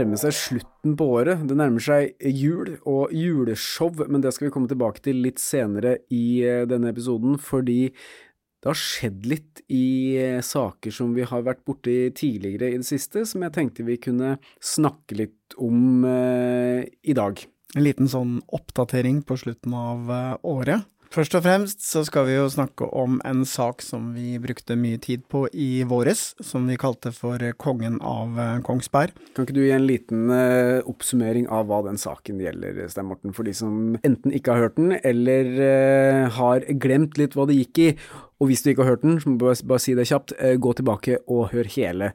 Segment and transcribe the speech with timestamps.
[0.00, 1.42] Begynner seg slutten på året.
[1.48, 5.98] Det nærmer seg jul og juleshow, men det skal vi komme tilbake til litt senere
[6.14, 11.44] i eh, denne episoden, fordi det har skjedd litt i eh, saker som vi har
[11.44, 16.86] vært borti tidligere i det siste, som jeg tenkte vi kunne snakke litt om eh,
[17.02, 17.42] i dag.
[17.76, 20.10] En liten sånn oppdatering på slutten av
[20.46, 20.88] året.
[21.12, 24.96] Først og fremst så skal vi jo snakke om en sak som vi brukte mye
[24.96, 29.12] tid på i våres, som vi kalte for Kongen av eh, Kongsberg.
[29.36, 33.36] Kan ikke du gi en liten uh, oppsummering av hva den saken gjelder, Stein Morten,
[33.36, 37.60] for de som enten ikke har hørt den, eller uh, har glemt litt hva det
[37.60, 37.92] gikk i?
[38.40, 40.32] Og hvis du ikke har hørt den, så må du bare, bare si det kjapt,
[40.64, 42.14] gå tilbake og hør hele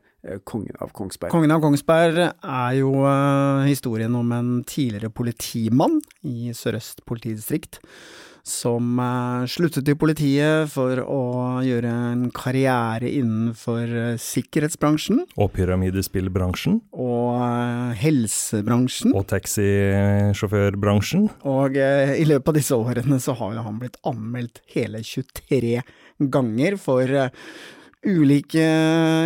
[0.50, 1.32] Kongen av Kongsberg.
[1.32, 2.90] Kongen av Kongsberg er jo
[3.64, 7.80] historien om en tidligere politimann i Sør-Øst politidistrikt
[8.48, 15.20] som uh, sluttet i politiet for å gjøre en karriere innenfor uh, sikkerhetsbransjen.
[15.36, 16.80] Og pyramidespillbransjen.
[16.96, 19.14] Og uh, helsebransjen.
[19.18, 21.28] Og taxisjåførbransjen.
[21.52, 25.82] Og i løpet av disse årene så har han blitt anmeldt hele 23
[26.32, 27.12] ganger for
[28.08, 28.64] ulike,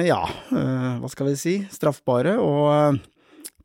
[0.07, 2.97] ja, hva skal vi si, straffbare og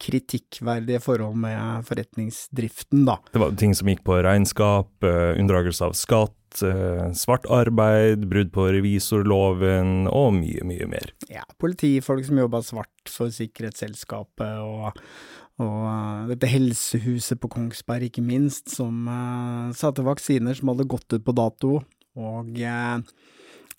[0.03, 3.19] kritikkverdige forhold med forretningsdriften, da.
[3.33, 8.53] Det var ting som gikk på regnskap, uh, unndragelse av skatt, uh, svart arbeid, brudd
[8.55, 11.15] på revisorloven og mye, mye mer.
[11.33, 14.95] Ja, politifolk som jobba svart for sikkerhetsselskapet og
[15.57, 21.17] og uh, dette helsehuset på Kongsberg, ikke minst, som uh, satte vaksiner som hadde gått
[21.17, 21.79] ut på dato.
[22.17, 23.01] Og uh,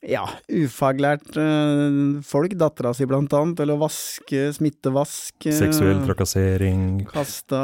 [0.06, 5.48] ja, ufaglært øh, folk, dattera si blant annet, eller å vaske, smittevask.
[5.50, 7.08] Seksuell trakassering.
[7.10, 7.62] Kasta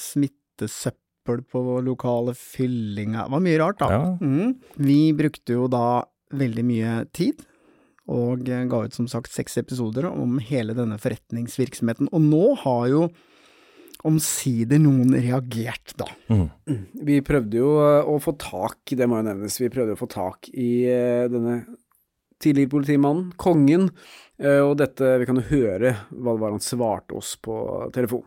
[0.00, 3.28] smittesøppel på lokale fyllinger.
[3.28, 3.92] Det var mye rart, da.
[3.94, 4.02] Ja.
[4.18, 4.56] Mm.
[4.88, 6.02] Vi brukte jo da
[6.34, 7.46] veldig mye tid,
[8.08, 12.08] og ga ut som sagt seks episoder om hele denne forretningsvirksomheten.
[12.10, 13.08] Og nå har jo
[14.06, 16.06] omsider noen reagert, da.
[16.30, 16.46] Mm.
[17.08, 20.00] Vi prøvde jo eh, å få tak i, det må jo nevnes, vi prøvde å
[20.00, 21.60] få tak i eh, denne
[22.38, 23.88] tidligere politimannen, kongen,
[24.38, 27.58] eh, og dette, vi kan jo høre hva det var han svarte oss på
[27.94, 28.26] telefon.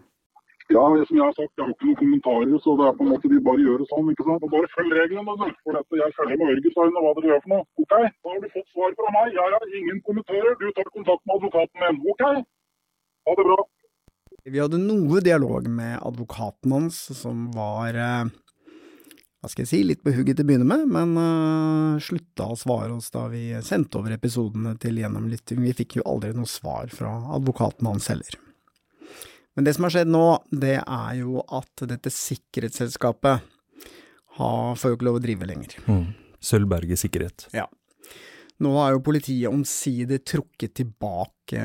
[0.71, 3.11] Ja, som jeg har sagt, jeg har ikke noen kommentarer, så det er på en
[3.11, 4.11] måte de bare gjør det sånn.
[4.11, 4.45] ikke sant?
[4.45, 5.49] Og Bare følg reglene, da.
[5.65, 7.65] For dette, jeg følger med Ørgesøyne og hva dere gjør for noe.
[7.83, 9.35] OK, da har du fått svar fra meg.
[9.35, 10.55] Jeg har ingen kommentarer.
[10.61, 11.99] Du tar kontakt med advokaten min.
[12.13, 12.23] OK?
[13.27, 13.59] Ha det bra.
[14.43, 18.31] Vi hadde noe dialog med advokaten hans, som var eh,
[19.41, 22.57] hva skal jeg si, litt på hugget til å begynne med, men uh, slutta å
[22.59, 25.63] svare oss da vi sendte over episodene til gjennomlytting.
[25.65, 28.37] Vi fikk jo aldri noe svar fra advokaten hans heller.
[29.57, 33.41] Men det som har skjedd nå, det er jo at dette sikkerhetsselskapet
[34.37, 35.73] har, får jo ikke lov å drive lenger.
[35.89, 36.05] Mm.
[36.41, 37.47] Sølvberget sikkerhet.
[37.57, 37.65] Ja.
[38.61, 41.61] Nå har jo politiet omsider trukket tilbake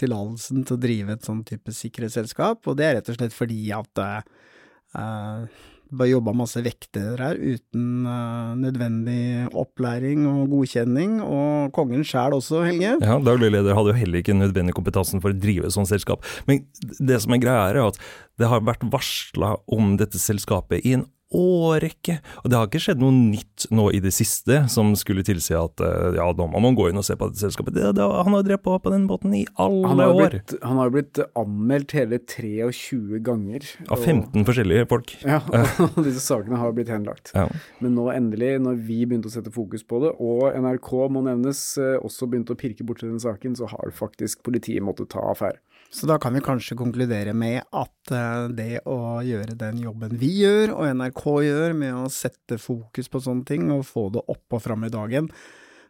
[0.00, 3.68] tillatelsen til å drive et sånn type sikkerhetsselskap, og det er rett og slett fordi
[3.76, 5.44] at uh,
[5.90, 12.64] bare jobba masse vektere her uten uh, nødvendig opplæring og godkjenning, og kongen sjæl også,
[12.66, 12.96] Helge.
[12.98, 16.26] Ja, daglig leder hadde jo heller ikke nødvendig kompetansen for å drive sånt selskap.
[16.50, 16.64] Men
[16.98, 18.02] det som er greia, er at
[18.40, 22.18] det har vært varsla om dette selskapet i en årrekke.
[22.42, 25.82] Og det har ikke skjedd noe nytt nå i det siste som skulle tilsi at
[25.84, 27.76] eh, ja, da må man gå inn og se på dette selskapet.
[27.76, 30.34] Det, det, han har drevet på på den båten i alle han år.
[30.34, 33.68] Blitt, han har jo blitt anmeldt hele 23 ganger.
[33.86, 35.14] Av 15 og, forskjellige folk.
[35.22, 35.40] Ja,
[35.86, 37.34] og disse sakene har blitt henlagt.
[37.36, 37.46] Ja.
[37.84, 41.62] Men nå endelig, når vi begynte å sette fokus på det, og NRK må nevnes,
[41.80, 45.60] eh, også begynte å pirke borti den saken, så har faktisk politiet måttet ta affære.
[45.90, 50.30] Så da kan vi kanskje konkludere med at eh, det å gjøre den jobben vi
[50.44, 54.54] gjør, og NRK gjør, med å sette fokus på sånne ting og få det opp
[54.54, 55.26] og fram i dagen,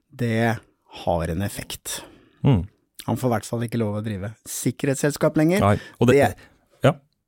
[0.08, 0.56] det
[1.05, 2.00] har en effekt.
[2.41, 2.64] Mm.
[3.06, 5.64] Han får i hvert fall ikke lov å drive sikkerhetsselskap lenger.
[5.64, 6.50] Nei, og det, det,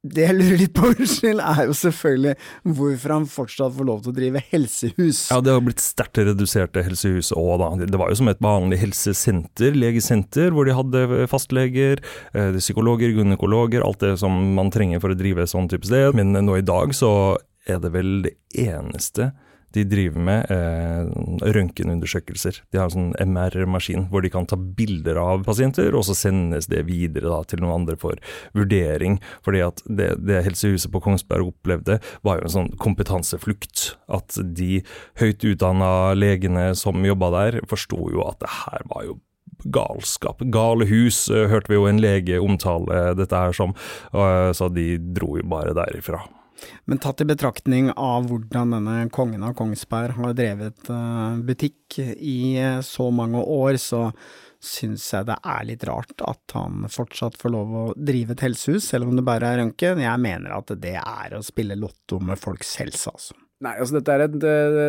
[0.03, 2.35] det jeg lurer litt på, unnskyld, er jo selvfølgelig
[2.79, 5.21] hvorfor han fortsatt får lov til å drive helsehus.
[5.31, 7.71] Ja, det har blitt sterkt redusert, det helsehuset òg, da.
[7.87, 12.03] Det var jo som et vanlig helsesenter, legesenter, hvor de hadde fastleger,
[12.35, 16.19] eh, psykologer, gynekologer, alt det som man trenger for å drive sånn type sted.
[16.19, 17.13] Men nå i dag så
[17.71, 19.31] er det vel det eneste
[19.73, 21.09] de driver med eh,
[21.57, 22.61] røntgenundersøkelser.
[22.73, 26.69] De har en sånn MR-maskin hvor de kan ta bilder av pasienter, og så sendes
[26.73, 28.21] det videre da, til noen andre for
[28.57, 29.19] vurdering.
[29.47, 33.93] Fordi at det, det Helsehuset på Kongsberg opplevde, var jo en sånn kompetanseflukt.
[34.13, 34.83] At de
[35.23, 39.19] høyt utdanna legene som jobba der, forsto jo at det her var jo
[39.73, 40.43] galskap.
[40.53, 43.77] Gale hus, eh, hørte vi jo en lege omtale dette her som,
[44.13, 46.25] så de dro jo bare derifra.
[46.85, 52.39] Men tatt i betraktning av hvordan denne kongen av Kongsberg har drevet uh, butikk i
[52.63, 54.09] uh, så mange år, så,
[54.63, 58.87] syns jeg det er litt rart at han fortsatt får lov å drive et helsehus,
[58.93, 60.03] selv om det bare er røntgen.
[60.05, 63.42] Jeg mener at det er å spille lotto med folks helse, altså.
[63.63, 64.37] Nei, altså dette er et,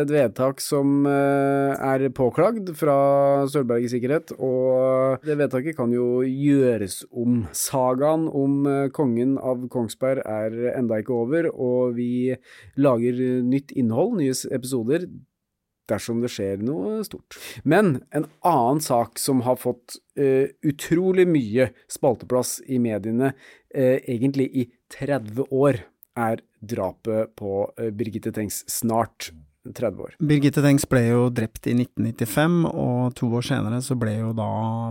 [0.02, 2.96] et vedtak som uh, er påklagd fra
[3.50, 7.44] Sølvberget sikkerhet, og det vedtaket kan jo gjøres om.
[7.54, 12.34] Sagaen om uh, kongen av Kongsberg er enda ikke over, og vi
[12.74, 15.06] lager nytt innhold, nye episoder,
[15.86, 17.38] dersom det skjer noe stort.
[17.62, 23.36] Men en annen sak som har fått uh, utrolig mye spalteplass i mediene,
[23.70, 25.84] uh, egentlig i 30 år,
[26.14, 29.30] er drapet på uh, Birgitte Tengs snart
[29.64, 30.16] 30 år.
[30.20, 34.50] Birgitte Tengs ble jo drept i 1995, og to år senere så ble jo da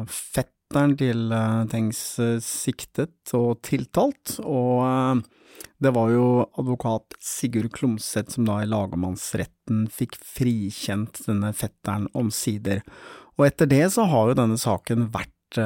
[0.09, 1.29] fetteren til
[1.69, 1.99] Tengs
[2.41, 5.21] siktet og tiltalt, og
[5.83, 6.27] det var jo
[6.59, 12.83] advokat Sigurd Klomsæt som da i lagmannsretten fikk frikjent denne fetteren omsider.
[13.37, 15.59] Og etter det så har jo denne saken vært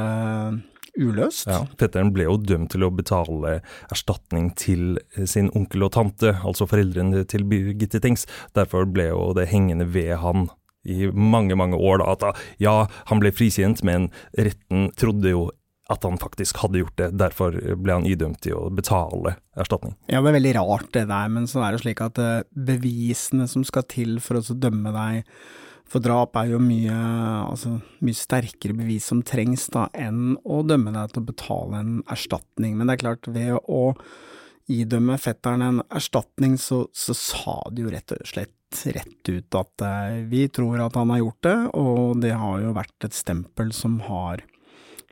[0.98, 1.48] uløst.
[1.50, 3.60] Ja, fetteren ble jo dømt til å betale
[3.94, 4.98] erstatning til
[5.30, 8.28] sin onkel og tante, altså foreldrene til Birgitte Tengs.
[8.58, 10.50] Derfor ble jo det hengende ved han
[10.88, 12.76] i mange, mange år da, at ja,
[13.10, 14.10] han ble frikjent, men
[14.40, 15.48] retten trodde jo
[15.92, 17.12] at han faktisk hadde gjort det.
[17.20, 19.96] Derfor ble han idømt til å betale erstatning.
[20.12, 23.48] Ja, det er veldig rart det der, men så er det slik at eh, bevisene
[23.52, 25.38] som skal til for å dømme deg
[25.92, 26.96] for drap, er jo mye,
[27.48, 31.94] altså, mye sterkere bevis som trengs da, enn å dømme deg til å betale en
[32.12, 32.76] erstatning.
[32.78, 33.82] Men det er klart, ved å
[34.68, 38.54] idømme fetteren en erstatning, så, så sa de jo rett og slett
[38.92, 42.76] rett ut at eh, vi tror at han har gjort det, og det har jo
[42.76, 44.44] vært et stempel som har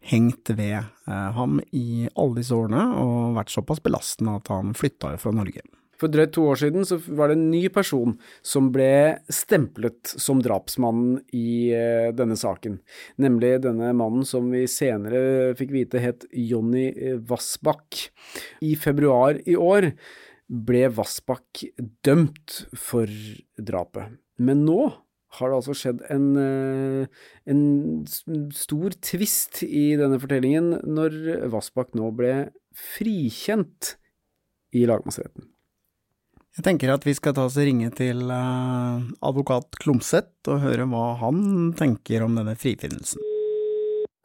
[0.06, 5.16] hengt ved eh, ham i alle disse årene, og vært såpass belastende at han flytta
[5.16, 5.64] jo fra Norge.
[6.02, 10.42] For drøyt to år siden så var det en ny person som ble stemplet som
[10.44, 12.80] drapsmannen i uh, denne saken.
[13.22, 16.90] Nemlig denne mannen som vi senere fikk vite het Jonny
[17.28, 18.08] Vassbakk.
[18.66, 19.94] I februar i år
[20.46, 21.64] ble Vassbakk
[22.06, 23.10] dømt for
[23.58, 24.20] drapet.
[24.38, 24.92] Men nå
[25.40, 27.08] har det altså skjedd en, eh,
[27.50, 32.34] en stor tvist i denne fortellingen når Vassbakk nå ble
[32.76, 33.96] frikjent
[34.76, 35.55] i lagmannsretten.
[36.56, 40.88] Jeg tenker at vi skal ta oss og ringe til uh, advokat Klomsæt og høre
[40.88, 43.20] hva han tenker om denne frifinnelsen.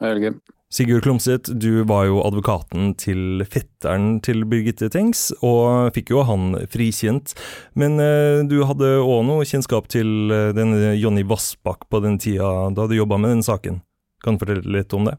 [0.01, 0.37] Helge.
[0.71, 6.55] Sigurd Klomsæt, du var jo advokaten til fetteren til Birgitte Tengs, og fikk jo han
[6.71, 7.33] frikjent.
[7.75, 12.69] Men eh, du hadde òg noe kjennskap til eh, denne Jonny Vassbakk på den tida
[12.71, 13.81] da du jobba med den saken.
[14.23, 15.17] Kan du fortelle litt om det?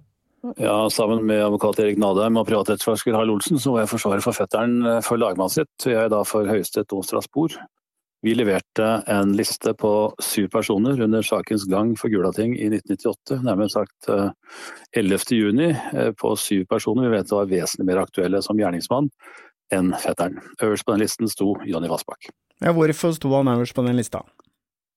[0.57, 4.35] Ja, Sammen med advokat Erik Nadheim og privatrettsforsker Harald Olsen så var jeg forsvarer for
[4.35, 7.55] fetteren eh, for lagmannsrett, og jeg da for Høyesterett og Strasbourg.
[8.27, 9.93] Vi leverte en liste på
[10.23, 16.35] syv personer under sakens gang for Gulating i 1998, nærmere sagt 11.6, eh, eh, på
[16.39, 19.13] syv personer vi vet var vesentlig mer aktuelle som gjerningsmann
[19.75, 20.43] enn fetteren.
[20.59, 22.33] Øverst på den listen sto Jonny Vassbakk.
[22.63, 24.27] Ja, hvorfor sto han øverst på den lista?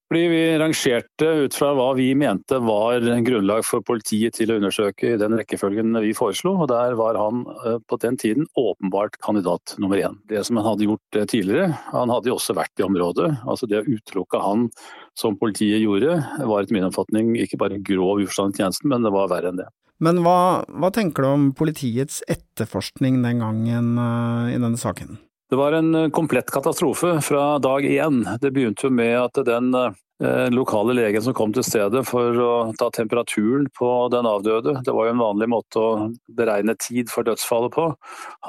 [0.06, 5.16] Fordi vi rangerte ut fra hva vi mente var grunnlag for politiet til å undersøke
[5.16, 9.74] i den rekkefølgen vi foreslo, og der var han eh, på den tiden åpenbart kandidat
[9.82, 10.20] nummer én.
[10.30, 13.32] Det som han hadde gjort eh, tidligere, han hadde jo også vært i området.
[13.50, 14.70] altså Det å utelukke han
[15.18, 19.14] som politiet gjorde, var etter min oppfatning ikke bare grov uforstand i tjenesten, men det
[19.16, 19.72] var verre enn det.
[20.06, 25.18] Men hva, hva, tenker du om politiets etterforskning den gangen uh, i denne saken?
[25.50, 28.24] Det var en eh, komplett katastrofe fra dag én.
[28.42, 32.90] Det begynte med at den eh, lokale legen som kom til stedet for å ta
[32.90, 35.90] temperaturen på den avdøde, det var jo en vanlig måte å
[36.38, 37.92] beregne tid for dødsfallet på,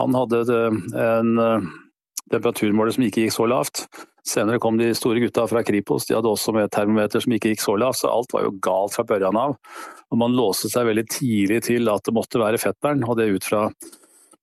[0.01, 1.69] han hadde en eh,
[2.33, 3.85] temperaturmåler som ikke gikk så lavt.
[4.27, 7.63] Senere kom de store gutta fra Kripos, de hadde også med termometer som ikke gikk
[7.63, 9.55] så lavt, så alt var jo galt fra børjan av.
[10.11, 13.47] Og Man låste seg veldig tidlig til at det måtte være fetteren, og det ut
[13.47, 13.69] fra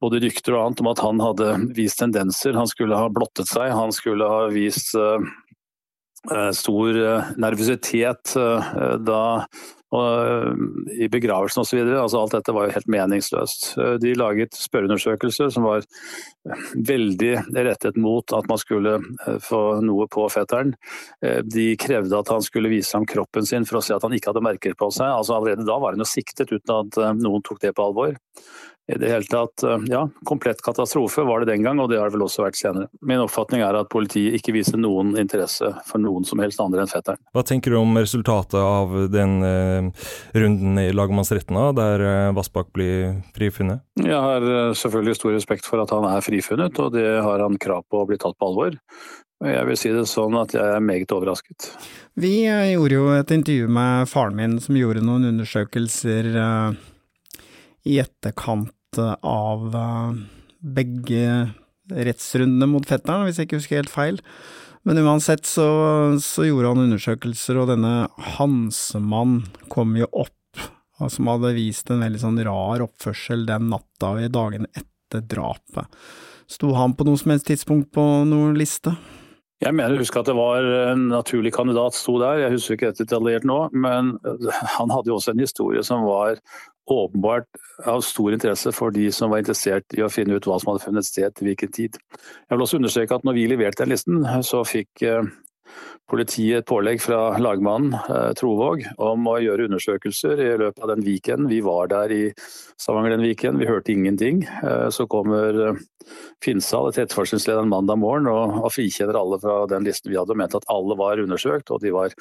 [0.04, 2.58] både rykter og annet om at han hadde vist tendenser.
[2.60, 5.24] Han skulle ha blottet seg, han skulle ha vist uh,
[6.56, 9.24] stor uh, nervøsitet uh, da
[9.94, 11.84] i begravelsen osv.
[11.86, 13.68] Altså, alt dette var jo helt meningsløst.
[14.02, 15.86] De laget spørreundersøkelser som var
[16.90, 18.96] veldig rettet mot at man skulle
[19.46, 20.74] få noe på fetteren.
[21.22, 24.34] De krevde at han skulle vise ham kroppen sin for å se at han ikke
[24.34, 25.14] hadde merker på seg.
[25.14, 28.18] Altså, allerede da var han jo siktet uten at noen tok det på alvor
[28.92, 32.10] i det hele tatt, eh, ja, komplett katastrofe var det den gang, og det har
[32.10, 32.90] det vel også vært senere.
[33.02, 36.92] Min oppfatning er at politiet ikke viser noen interesse for noen som helst andre enn
[36.92, 37.22] fetteren.
[37.32, 43.22] Hva tenker du om resultatet av den eh, runden i lagmannsretten, der eh, Vassbakk blir
[43.38, 43.86] frifunnet?
[44.04, 47.60] Jeg har uh, selvfølgelig stor respekt for at han er frifunnet, og det har han
[47.62, 48.76] krav på å bli tatt på alvor.
[49.44, 51.68] Jeg vil si det sånn at jeg er meget overrasket.
[52.20, 56.84] Vi eh, gjorde jo et intervju med faren min som gjorde noen undersøkelser uh,
[57.88, 60.14] i etterkant av uh,
[60.64, 61.54] begge
[61.92, 64.22] rettsrundene mot fetteren, hvis jeg ikke husker helt feil.
[64.84, 65.66] Men uansett så,
[66.20, 67.94] så gjorde han undersøkelser, og denne
[68.36, 70.64] Hansemann kom jo opp,
[71.12, 75.88] som hadde vist en veldig sånn rar oppførsel den natta og i dagene etter drapet.
[76.52, 78.94] Sto han på noe som helst tidspunkt på noen liste?
[79.64, 82.90] Jeg mener å huske at det var en naturlig kandidat sto der, jeg husker ikke
[82.92, 83.60] dette detaljert nå.
[83.72, 84.18] Men
[84.76, 86.42] han hadde jo også en historie som var
[86.92, 87.48] åpenbart
[87.86, 90.84] av stor interesse for de som var interessert i å finne ut hva som hadde
[90.84, 91.98] funnet sted til hvilken tid.
[92.20, 95.24] Jeg vil også understreke at når vi leverte den listen, så fikk eh,
[96.12, 101.06] politiet et pålegg fra lagmannen eh, Trovåg om å gjøre undersøkelser i løpet av den
[101.08, 101.50] weekenden.
[101.52, 102.24] Vi var der i
[102.76, 104.44] Stavanger den weekenden, vi hørte ingenting.
[104.64, 105.78] Eh, så kommer
[106.44, 110.68] Finsal, etterforskningslederen, mandag morgen og frikjenner alle fra den listen vi hadde, og mente at
[110.74, 112.12] alle var undersøkt og de var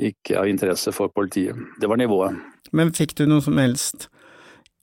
[0.00, 1.58] ikke av interesse for politiet.
[1.80, 2.38] Det var nivået.
[2.76, 4.08] Men fikk du noe som helst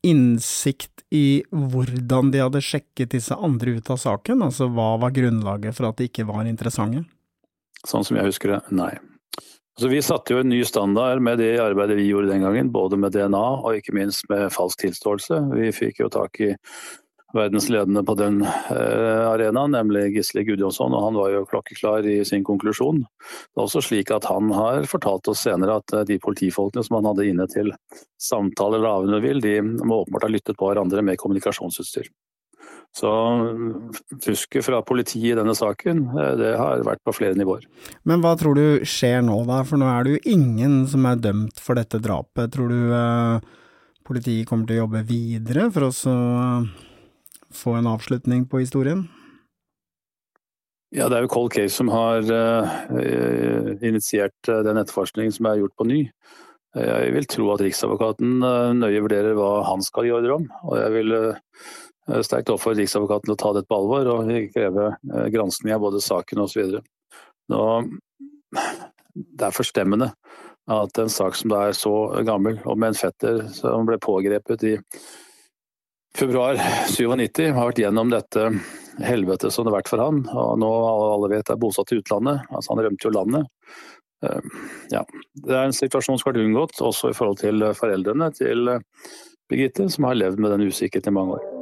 [0.06, 4.44] innsikt i hvordan de hadde sjekket disse andre ut av saken?
[4.46, 7.06] Altså hva var grunnlaget for at de ikke var interessante?
[7.88, 8.94] Sånn som jeg husker det, nei.
[9.77, 12.98] Så Vi satte jo en ny standard med det arbeidet vi gjorde den gangen, både
[12.98, 15.38] med DNA og ikke minst med falsk tilståelse.
[15.53, 16.56] Vi fikk jo tak i
[17.38, 22.46] verdensledende på den eh, arenaen, nemlig Gisle Gudjonsson, og han var jo klokkeklar i sin
[22.48, 23.03] konklusjon.
[23.03, 27.00] Det er også slik at Han har fortalt oss senere at eh, de politifolkene som
[27.00, 27.74] han hadde inne til
[28.22, 32.10] samtale eller avhør, de må åpenbart ha lyttet på hverandre med kommunikasjonsutstyr.
[32.98, 33.12] Så
[34.24, 37.67] fusket fra politiet i denne saken, eh, det har vært på flere nivåer.
[38.10, 41.22] Men hva tror du skjer nå da, for nå er det jo ingen som er
[41.22, 42.51] dømt for dette drapet.
[42.56, 43.48] Tror du
[44.08, 45.94] politiet kommer til å jobbe videre for å
[47.54, 49.08] få en avslutning på historien?
[50.96, 55.75] Ja, det er jo Cold Case som har uh, initiert den etterforskningen som er gjort
[55.75, 56.01] på ny.
[56.77, 58.38] Jeg vil tro at Riksadvokaten
[58.77, 60.44] nøye vurderer hva han skal gjøre om.
[60.68, 61.16] og jeg vil
[62.08, 65.84] Eh, sterkt oppfordre Riksadvokaten til å ta dette på alvor og kreve eh, granskning av
[65.84, 66.77] både saken osv.
[69.18, 70.12] Det er forstemmende
[70.72, 71.94] at en sak som er så
[72.27, 74.74] gammel, og med en fetter som ble pågrepet i
[76.16, 78.48] februar 97, har vært gjennom dette
[79.04, 80.24] helvetet som det har vært for han.
[80.32, 82.48] Og nå alle vet er bosatt i utlandet.
[82.52, 83.52] altså Han rømte jo landet.
[84.26, 84.50] Eh,
[84.94, 85.04] ja,
[85.36, 88.74] Det er en situasjon som har vært unngått, også i forhold til foreldrene til
[89.48, 91.57] Birgitte, som har levd med den usikkerheten i mange år.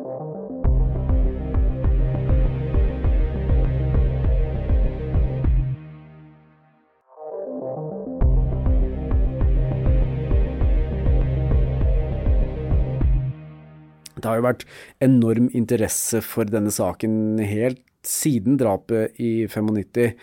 [14.25, 14.65] Det har jo vært
[15.05, 20.15] enorm interesse for denne saken helt siden drapet i 95.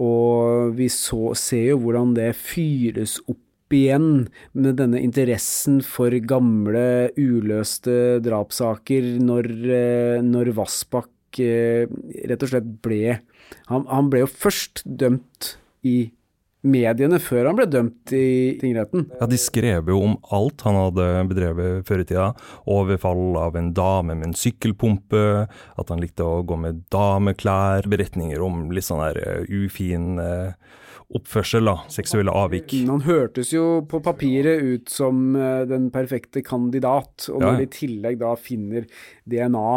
[0.00, 7.10] Og vi så, ser jo hvordan det fyres opp igjen med denne interessen for gamle,
[7.18, 11.90] uløste drapssaker når, eh, når Vassbakk eh,
[12.30, 13.18] rett og slett ble
[13.70, 15.54] han, han ble jo først dømt
[15.86, 16.10] i
[16.66, 19.06] mediene før han ble dømt i tingretten.
[19.16, 22.26] Ja, De skrev jo om alt han hadde bedrevet før i tida.
[22.70, 28.44] Overfall av en dame med en sykkelpumpe, at han likte å gå med dameklær, beretninger
[28.44, 30.52] om litt sånn der uh, ufin uh,
[31.16, 32.76] oppførsel, da, seksuelle avvik.
[32.90, 37.56] Han hørtes jo på papiret ut som uh, den perfekte kandidat, og når ja.
[37.56, 38.86] de i tillegg da finner
[39.28, 39.72] DNA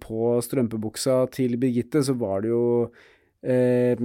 [0.00, 2.62] på strømpebuksa til Birgitte, så var det jo
[3.44, 3.98] eh,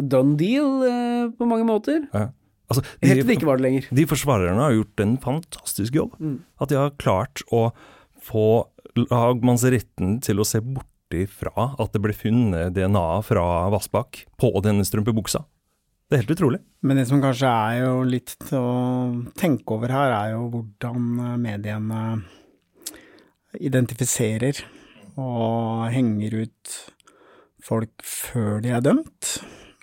[0.00, 2.06] done deal eh, på mange måter.
[2.12, 2.30] Ja.
[2.72, 3.88] Altså, de, Helt til det ikke var det lenger.
[3.92, 6.14] De forsvarerne har gjort en fantastisk jobb.
[6.22, 6.38] Mm.
[6.62, 7.66] At de har klart å
[8.22, 8.46] få
[8.96, 14.86] lagmannsretten til å se borti fra at det ble funnet DNA fra Vassbakk på denne
[14.88, 15.42] strømpebuksa.
[16.08, 16.60] Det er helt utrolig.
[16.84, 18.64] Men det som kanskje er jo litt å
[19.38, 22.02] tenke over her, er jo hvordan mediene
[23.60, 24.60] identifiserer
[25.20, 26.74] og henger ut
[27.62, 29.34] folk før de er dømt,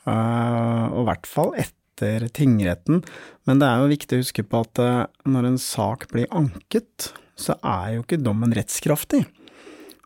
[0.05, 3.03] eh, og i hvert fall etter tingretten.
[3.47, 7.11] Men det er jo viktig å huske på at eh, når en sak blir anket,
[7.39, 9.23] så er jo ikke dommen rettskraftig.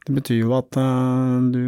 [0.03, 1.63] Det betyr jo at eh, du,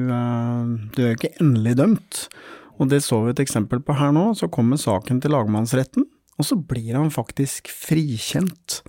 [0.95, 2.27] du er ikke endelig dømt.
[2.75, 4.33] Og det så vi et eksempel på her nå.
[4.35, 8.81] Så kommer saken til lagmannsretten, og så blir han faktisk frikjent.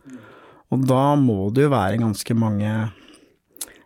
[0.74, 2.72] Og da må det jo være ganske mange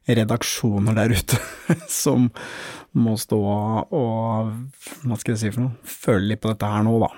[0.08, 1.38] redaksjoner der ute
[2.02, 2.30] som,
[2.90, 4.48] må stå og
[5.04, 7.10] hva skal jeg si for noe, føle litt på dette her nå, da.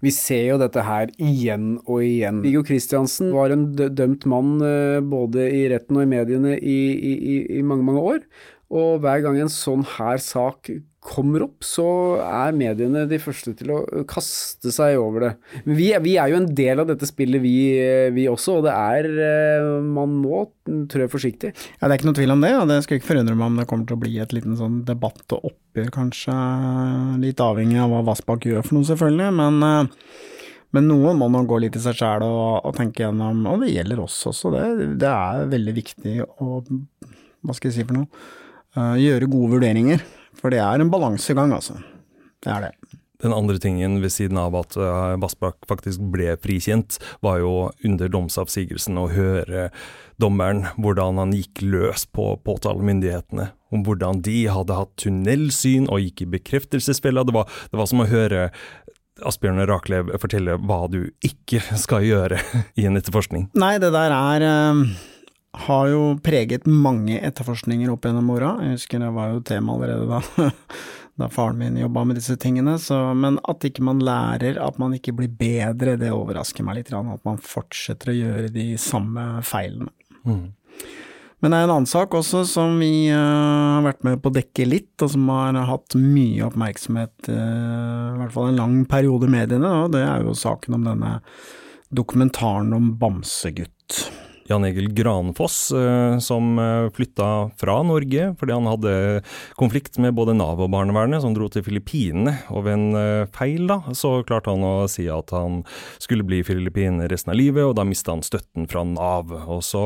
[0.00, 2.40] Vi ser jo dette her igjen og igjen.
[2.44, 7.36] Viggo Kristiansen var en dømt mann eh, både i retten og i mediene i, i,
[7.58, 8.24] i mange, mange år.
[8.70, 11.86] Og hver gang en sånn her sak kommer opp, så
[12.20, 15.30] er mediene de første til å kaste seg over det.
[15.64, 17.54] Men vi, vi er jo en del av dette spillet, vi,
[18.12, 19.08] vi også, og det er
[19.80, 20.44] Man må
[20.92, 21.54] trø forsiktig.
[21.80, 23.62] Ja, Det er ikke noe tvil om det, og det skal ikke forundre meg om
[23.62, 26.36] det kommer til å bli et liten sånn debatt og oppgjør, kanskje.
[27.24, 29.32] Litt avhengig av hva Vassbakk gjør for noe, selvfølgelig.
[29.40, 29.88] men
[30.70, 33.72] men noen må nå gå litt i seg sjæl og, og, tenke gjennom, og det
[33.72, 34.66] gjelder oss også, det,
[35.02, 36.60] det er veldig viktig å,
[37.42, 38.06] hva skal jeg si for noe,
[38.78, 40.04] uh, gjøre gode vurderinger.
[40.38, 41.78] For det er en balansegang, altså.
[42.40, 42.98] Det er det.
[43.20, 48.08] Den andre tingen ved siden av at uh, Vassbakk faktisk ble frikjent, var jo under
[48.12, 49.68] domsavsigelsen å høre
[50.20, 53.50] dommeren hvordan han gikk løs på påtalemyndighetene.
[53.70, 57.26] Om hvordan de hadde hatt tunnelsyn og gikk i bekreftelsesfella.
[57.28, 58.48] Det, det var som å høre
[59.26, 62.40] Asbjørn Raklev fortelle hva du ikke skal gjøre
[62.80, 63.50] i en etterforskning?
[63.60, 64.84] Nei, det der er uh,
[65.52, 68.54] har jo preget mange etterforskninger opp gjennom åra.
[68.64, 70.50] Jeg husker det var jo tema allerede da,
[71.20, 72.76] da faren min jobba med disse tingene.
[72.78, 76.94] Så, men at ikke man lærer, at man ikke blir bedre, det overrasker meg litt.
[76.94, 79.90] At man fortsetter å gjøre de samme feilene.
[80.22, 80.46] Mm.
[81.40, 84.36] Men det er en annen sak også som vi uh, har vært med på å
[84.36, 89.24] dekke litt, og som har hatt mye oppmerksomhet, uh, i hvert fall en lang periode
[89.24, 91.14] i mediene, og det er jo saken om denne
[91.96, 94.02] dokumentaren om Bamsegutt.
[94.50, 98.94] Jan Egil Granfoss, eh, som eh, flytta fra Norge fordi han hadde
[99.54, 102.34] konflikt med både Nav og barnevernet, som dro til Filippinene.
[102.50, 105.62] Og ved en eh, feil da, så klarte han å si at han
[106.02, 109.30] skulle bli i Filippinene resten av livet, og da mista han støtten fra Nav.
[109.46, 109.84] Og så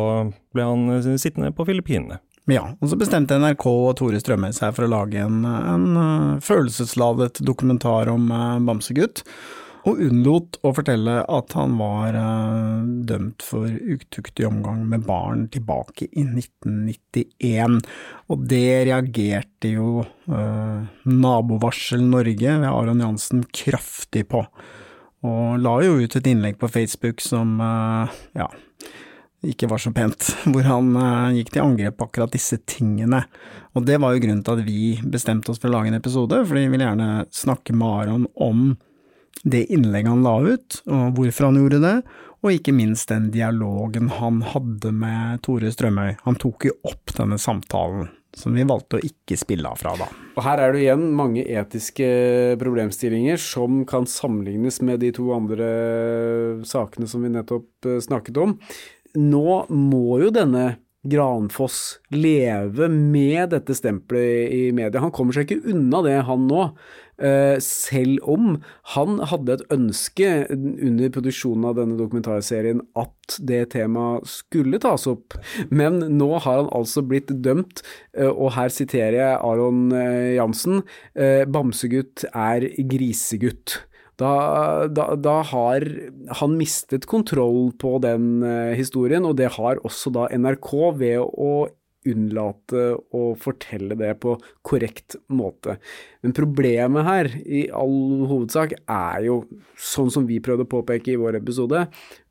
[0.56, 2.22] ble han sittende på Filippinene.
[2.48, 7.40] Ja, og så bestemte NRK og Tore Strømøy seg for å lage en, en følelsesladet
[7.44, 8.28] dokumentar om
[8.64, 9.24] Bamsegutt
[9.84, 16.08] og unnlot å fortelle at han var uh, dømt for utuktig omgang med barn tilbake
[16.08, 17.82] i 1991.
[18.32, 24.40] Og det reagerte jo uh, Nabovarsel Norge ved Aron Jansen kraftig på,
[25.24, 28.48] og la jo ut et innlegg på Facebook som uh, ja,
[29.44, 30.96] ikke var så pent, hvor han
[31.36, 33.26] gikk til angrep på akkurat disse tingene.
[33.76, 36.40] Og det var jo grunnen til at vi bestemte oss for å lage en episode,
[36.48, 38.66] fordi vi ville gjerne snakke med Aron om
[39.42, 41.96] det innlegget han la ut, og hvorfor han gjorde det,
[42.44, 46.18] og ikke minst den dialogen han hadde med Tore Strømøy.
[46.26, 50.10] Han tok jo opp denne samtalen, som vi valgte å ikke spille av fra da.
[50.34, 52.08] Og her er det igjen mange etiske
[52.60, 55.68] problemstillinger som kan sammenlignes med de to andre
[56.68, 58.58] sakene som vi nettopp eh, snakket om.
[59.14, 65.02] Nå må jo denne Granfoss leve med dette stempelet i media.
[65.04, 66.62] Han kommer seg ikke unna det, han nå.
[67.14, 68.56] Eh, selv om
[68.94, 75.36] han hadde et ønske under produksjonen av denne dokumentarserien at det temaet skulle tas opp.
[75.70, 77.84] Men nå har han altså blitt dømt,
[78.18, 80.82] eh, og her siterer jeg Aron eh, Jansen,
[81.14, 83.78] bamsegutt er grisegutt.
[84.18, 85.84] Da, da, da, har
[86.38, 88.44] han mistet kontroll på den
[88.78, 91.50] historien, og det har også da NRK ved å
[92.10, 92.84] unnlate
[93.16, 94.34] å fortelle det på
[94.66, 95.78] korrekt måte.
[96.24, 99.40] Men problemet her, i all hovedsak, er jo,
[99.78, 101.86] sånn som vi prøvde å påpeke i vår episode,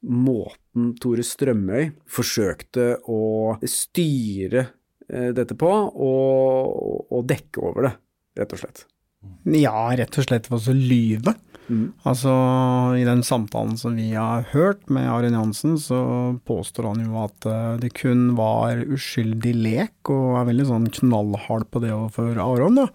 [0.10, 3.22] måten Tore Strømøy forsøkte å
[3.70, 4.68] styre
[5.10, 7.96] eh, dette på, og, og dekke over det,
[8.42, 8.86] rett og slett.
[9.56, 11.38] Ja, rett og slett ved å lyve.
[11.69, 11.93] Mm.
[12.04, 12.32] Altså,
[12.99, 15.99] i den samtalen som vi har hørt med Arin Jansen, så
[16.47, 21.69] påstår han jo at eh, det kun var uskyldig lek, og er veldig sånn knallhard
[21.71, 22.89] på det overfor Aron, da.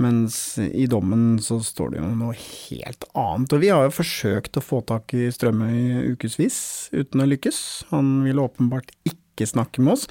[0.00, 3.52] Mens i dommen så står det jo noe helt annet.
[3.52, 7.58] Og vi har jo forsøkt å få tak i Strømøy ukevis, uten å lykkes.
[7.90, 10.06] Han ville åpenbart ikke snakke med oss.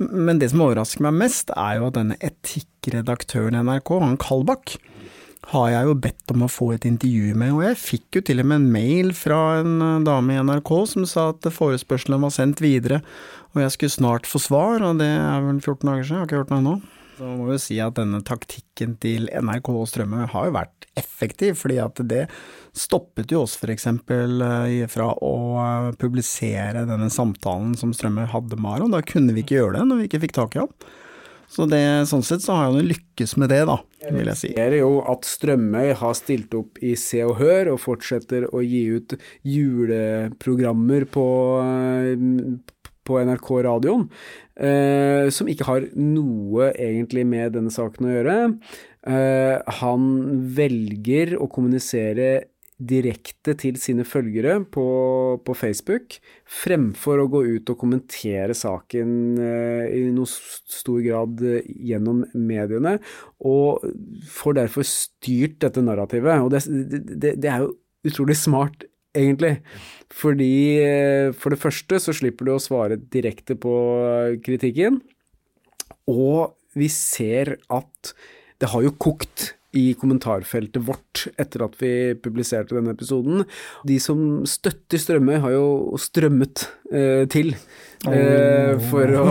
[0.00, 4.78] Men det som overrasker meg mest, er jo at denne etikkredaktøren i NRK, han Kalbakk,
[5.52, 8.42] har jeg jo bedt om å få et intervju med, og jeg fikk jo til
[8.42, 12.34] og med en mail fra en eh, dame i NRK som sa at forespørselen var
[12.34, 13.02] sendt videre,
[13.54, 16.30] og jeg skulle snart få svar, og det er vel 14 dager siden, jeg har
[16.30, 16.76] ikke hørt noe ennå.
[17.14, 21.60] Så må vi si at denne taktikken til NRK og Strømme har jo vært effektiv,
[21.60, 22.24] fordi at det
[22.74, 23.86] stoppet jo oss f.eks.
[23.86, 28.94] Eh, fra å eh, publisere denne samtalen som Strømme hadde med Aron.
[28.94, 30.74] Da kunne vi ikke gjøre det når vi ikke fikk tak i ham.
[31.50, 33.78] Så det, sånn sett så har han jo lykkes med det, da,
[34.08, 34.52] vil jeg si.
[34.56, 38.62] Det er jo at Strømøy har stilt opp i Se og Hør, og fortsetter å
[38.64, 39.16] gi ut
[39.48, 41.26] juleprogrammer på,
[43.04, 44.08] på NRK radioen,
[44.56, 48.40] eh, som ikke har noe egentlig med denne saken å gjøre.
[49.04, 50.10] Eh, han
[50.56, 52.32] velger å kommunisere
[52.88, 54.86] direkte til sine følgere på,
[55.44, 56.18] på Facebook,
[56.62, 62.98] fremfor å gå ut og kommentere saken eh, i noe stor grad gjennom mediene,
[63.44, 63.84] og
[64.30, 66.44] får derfor styrt dette narrativet.
[66.44, 66.64] Og det,
[67.14, 67.72] det, det er jo
[68.08, 69.58] utrolig smart egentlig.
[70.14, 73.74] Fordi eh, for det første så slipper du å svare direkte på
[74.44, 75.00] kritikken,
[76.10, 78.14] og vi ser at
[78.60, 83.44] det har jo kokt i kommentarfeltet vårt etter at vi publiserte denne episoden.
[83.86, 89.26] De som støtter Strømøy, har jo strømmet eh, til eh, for, å,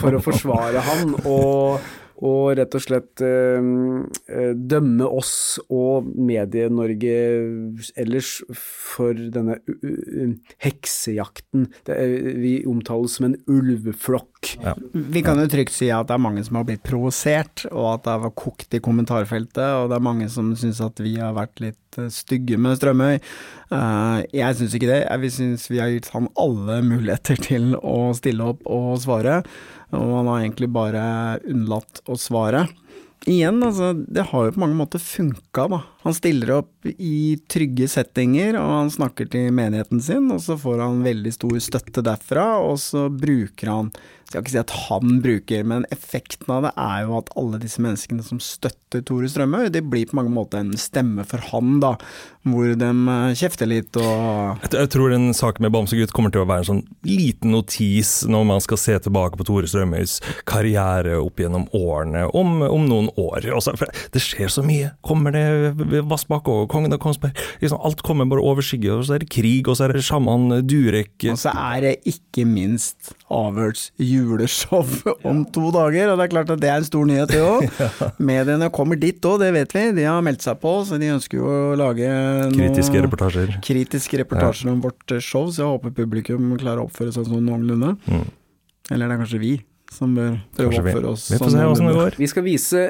[0.00, 1.14] for, å, forsvare han.
[1.22, 1.78] Og
[2.24, 3.68] og rett og slett eh,
[4.32, 7.14] eh, dømme oss og Medie-Norge
[8.00, 9.58] ellers for denne
[10.64, 11.68] heksejakten.
[11.86, 14.54] Er, vi omtales som en ulveflokk.
[14.64, 14.74] Ja.
[14.92, 18.06] Vi kan jo trygt si at det er mange som har blitt provosert, og at
[18.06, 21.36] det har vært kokt i kommentarfeltet, og det er mange som syns at vi har
[21.38, 23.18] vært litt eh, stygge med Strømøy.
[24.32, 25.02] Jeg syns ikke det.
[25.04, 29.42] Jeg syns vi har gitt han alle muligheter til å stille opp og svare
[29.96, 31.02] og han har egentlig bare
[31.48, 32.66] unnlatt å svare.
[33.28, 35.80] Igjen, altså, det har jo på mange måter funka, da.
[36.04, 40.84] Han stiller opp i trygge settinger, og han snakker til menigheten sin, og så får
[40.84, 43.90] han veldig stor støtte derfra, og så bruker han
[44.28, 47.80] skal ikke si at han bruker, men effekten av det er jo at alle disse
[47.80, 51.94] menneskene som støtter Tore Strømøy, det blir på mange måter en stemme for han, da,
[52.48, 56.44] hvor de eh, kjefter litt og jeg, jeg tror den saken med Bamsegutt kommer til
[56.44, 61.18] å være en sånn liten notis når man skal se tilbake på Tore Strømøys karriere
[61.20, 63.48] opp gjennom årene, om, om noen år.
[63.56, 63.74] Også,
[64.12, 64.92] det skjer så mye.
[65.04, 67.36] Kommer det Vassbakk og Kongen av Kongsberg?
[67.62, 70.04] Liksom, alt kommer bare over skygge, og så er det krig, og så er det
[70.06, 74.86] sjaman Durek Og så er det ikke minst avhørs juleshow
[75.28, 77.82] om to dager, og det er klart at det er en stor nyhet, det òg.
[78.30, 79.84] Mediene kommer dit òg, det vet vi.
[79.98, 82.08] De har meldt seg på, så de ønsker jo å lage
[82.56, 83.56] Kritiske reportasjer.
[83.64, 84.76] Kritiske reportasjer ja.
[84.76, 87.96] om vårt show, så jeg håper publikum klarer å oppføre seg sånn noenlunde.
[88.08, 88.28] Mm.
[88.94, 89.54] Eller det er kanskje vi
[89.92, 91.88] som bør prøve å oppføre oss sånn.
[91.88, 92.10] Vi.
[92.24, 92.84] Vi skal vise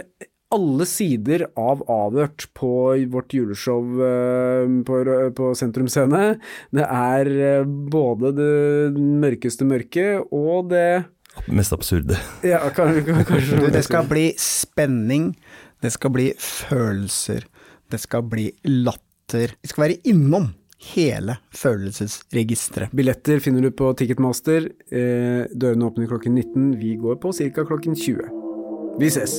[0.54, 2.70] alle sider av Avhørt på
[3.12, 5.00] vårt juleshow eh, på,
[5.36, 6.38] på Sentrum Scene.
[6.74, 10.88] Det er eh, både det mørkeste mørket og det
[11.54, 12.16] Mest absurde.
[12.42, 13.60] Ja, kan, kan, kanskje.
[13.60, 15.28] Du, det skal bli spenning,
[15.84, 17.44] det skal bli følelser,
[17.92, 19.54] det skal bli latter.
[19.62, 20.48] Vi skal være innom
[20.94, 22.90] hele følelsesregisteret.
[22.96, 24.66] Billetter finner du på Ticketmaster.
[24.90, 26.74] Eh, dørene åpner klokken 19.
[26.82, 27.68] Vi går på ca.
[27.70, 28.34] klokken 20.
[28.98, 29.38] Vi ses!